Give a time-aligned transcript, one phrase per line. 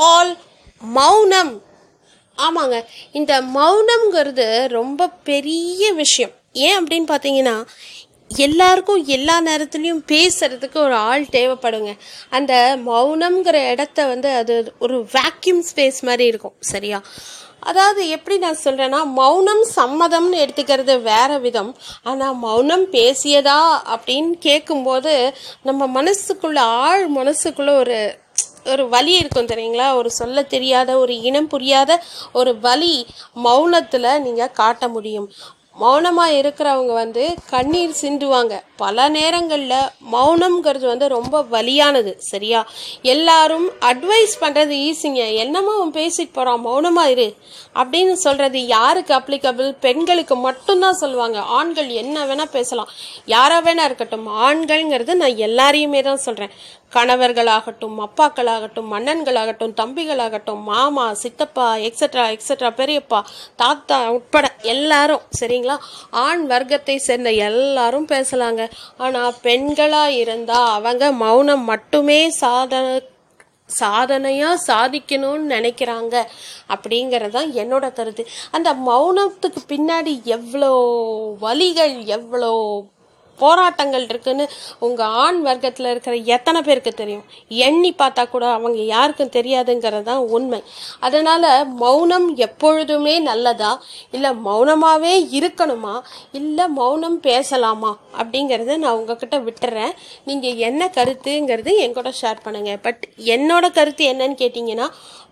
[0.00, 0.36] All
[0.80, 1.62] மௌனம்.
[2.38, 2.84] ஆமாங்க.
[3.12, 6.30] இந்த மௌனம்ங்கிறது ரொம்ப பெரிய விஷயம்.
[6.52, 7.56] ஏன் அப்படின்னு பார்த்தீங்கன்னா
[8.36, 11.96] எல்லாருக்கும் எல்லா நேரத்துலையும் பேசுறதுக்கு ஒரு ஆள் தேவைப்படுங்க.
[12.30, 16.56] அந்த மௌனம்ங்கிற இடத்த வந்து அது ஒரு வேக்யூம் ஸ்பேஸ் மாதிரி இருக்கும்.
[16.60, 17.02] சரியா?
[17.60, 21.76] அதாவது எப்படி நான் சொல்கிறேன்னா மௌனம் சம்மதம்னு எடுத்துக்கிறது வேற விதம்.
[22.02, 23.60] ஆனால் மௌனம் பேசியதா
[23.96, 28.18] அப்படின்னு கேட்கும்போது நம்ம மனசுக்குள்ள ஆழ் மனசுக்குள்ள ஒரு
[28.64, 29.94] ஒரு வலி இருக்கும் தெரியுங்களா?
[29.94, 33.06] ஒரு சொல்ல தெரியாத ஒரு இனம் புரியாத ஒரு வலி
[33.44, 35.32] மௌனத்தில் நீங்கள் காட்ட முடியும்.
[35.76, 38.54] மௌனமாக இருக்கிறவங்க வந்து கண்ணீர் சிந்துவாங்க.
[38.76, 42.66] பல நேரங்களில் மௌனம்ங்கிறது வந்து ரொம்ப வலியானது சரியா?
[43.02, 47.36] எல்லாரும் அட்வைஸ் பண்ணுறது ஈஸிங்க என்னமோ அவன் பேசிட்டு போகிறான் மௌனமாக இரு.
[47.74, 51.40] அப்படின்னு சொல்கிறது யாருக்கு அப்ளிகபிள் பெண்களுக்கு மட்டும்தான் சொல்லுவாங்க.
[51.40, 52.88] ஆண்கள் என்ன வேணால் பேசலாம்.
[53.26, 54.28] யாராக வேணா இருக்கட்டும்.
[54.42, 56.54] ஆண்கள்ங்கிறது நான் எல்லாரையுமே தான் சொல்கிறேன்
[56.94, 63.20] கணவர்களாகட்டும் அப்பாக்களாகட்டும் மன்னன்களாகட்டும் தம்பிகளாகட்டும் மாமா சித்தப்பா எக்ஸட்ரா எக்ஸட்ரா பெரியப்பா
[63.56, 65.20] தாத்தா உட்பட எல்லாரும்
[65.60, 65.76] சரிங்களா
[66.24, 68.62] ஆண் வர்க்கத்தை சேர்ந்த எல்லாரும் பேசலாங்க.
[69.04, 72.94] ஆனால் பெண்களாக இருந்தால் அவங்க மௌனம் மட்டுமே சாதனை
[73.80, 76.14] சாதனையாக சாதிக்கணும்னு நினைக்கிறாங்க.
[76.74, 78.22] அப்படிங்கிறது தான் என்னோட கருத்து.
[78.56, 80.72] அந்த மௌனத்துக்கு பின்னாடி எவ்வளோ
[81.44, 82.52] வலிகள் எவ்வளோ
[83.42, 84.44] போராட்டங்கள் இருக்குன்னு
[84.86, 87.24] உங்கள் ஆண் வர்க்கத்தில் இருக்கிற எத்தனை பேருக்கு தெரியும்?
[87.66, 90.60] எண்ணி பார்த்தா கூட அவங்க யாருக்கும் தெரியாதுங்கிறது தான் உண்மை.
[91.06, 91.48] அதனால்
[91.82, 93.72] மௌனம் எப்பொழுதுமே நல்லதா?
[94.16, 95.94] இல்லை மௌனமாகவே இருக்கணுமா?
[96.40, 97.92] இல்லை மௌனம் பேசலாமா?
[98.20, 99.94] அப்படிங்கிறத நான் உங்ககிட்ட விட்டுறேன்.
[100.28, 103.02] நீங்கள் என்ன கருத்துங்கிறது என்கூட ஷேர் பண்ணுங்கள் பட்
[103.34, 104.88] என்னோட கருத்து என்னன்னு கேட்டிங்கன்னா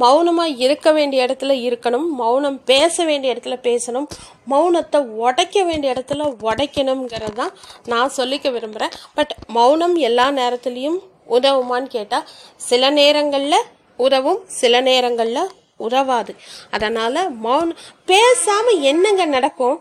[0.00, 4.06] மௌனமாக இருக்க வேண்டிய இடத்துல இருக்கணும் மௌனம் பேச வேண்டிய இடத்துல பேசணும்
[4.52, 7.52] மௌனத்தை உடைக்க வேண்டிய இடத்துல உடைக்கணுங்கிறது தான்
[7.90, 10.98] நான் சொல்லிக்க விரும்புகிறேன் பட் மௌனம் எல்லா நேரத்துலேயும்
[11.30, 12.28] உதவுமான்னு கேட்டால்
[12.68, 13.66] சில நேரங்களில்
[13.98, 16.32] உதவும் சில நேரங்களில் உதவாது.
[16.70, 19.76] அதனால் மௌனம் பேசாமல் என்னங்க நடக்கும்?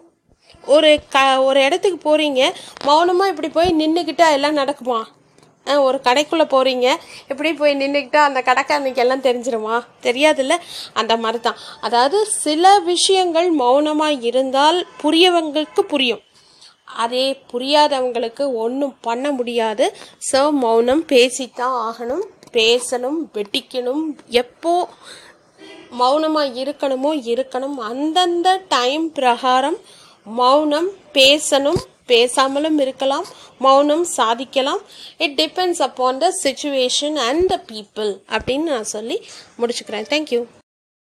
[0.66, 2.42] ஒரு க ஒரு இடத்துக்கு போகிறீங்க
[2.86, 5.00] மௌனமாக இப்படி போய் நின்றுக்கிட்டா எல்லாம் நடக்குமா?
[5.68, 6.88] ஆ, ஒரு கடைக்குள்ளே போகிறீங்க
[7.28, 9.76] இப்படி போய் நின்றுக்கிட்டா அந்த கடைக்காரனுக்கு எல்லாம் தெரிஞ்சிருமா?
[10.04, 10.56] தெரியாதுல்ல?
[10.94, 16.24] அந்த மாதிரி தான் அதாவது சில விஷயங்கள் மௌனமாக இருந்தால் புரியவங்களுக்கு புரியும்.
[17.04, 19.86] அதே புரியாதவங்களுக்கு ஒன்றும் பண்ண முடியாது.
[20.32, 22.26] ஸோ மௌனம் பேசித்தான் ஆகணும்.
[22.58, 24.04] பேசணும் வெட்டிக்கணும்
[24.42, 24.74] எப்போ
[26.02, 27.78] மௌனமாக இருக்கணுமோ இருக்கணும்.
[27.92, 29.80] அந்தந்த டைம் பிரகாரம்
[30.26, 31.82] மௌனம் பேசணும்.
[32.12, 33.26] பேசாமலும் இருக்கலாம்.
[33.66, 34.82] மௌனம் சாதிக்கலாம்.
[35.26, 39.20] It depends upon the situation and the people அப்படின்னு நான் சொல்லி
[39.60, 40.10] முடிச்சுக்கிறேன்.
[40.14, 40.42] தேங்க்யூ